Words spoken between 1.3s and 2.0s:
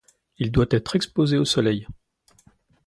au soleil.